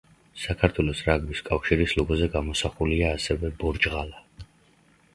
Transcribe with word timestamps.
საქართველოს 0.43 1.03
რაგბის 1.09 1.43
კავშირის 1.51 1.95
ლოგოზე 2.01 2.31
გამოსახულია 2.39 3.15
ასევე 3.21 3.55
ბორჯღალა. 3.63 4.47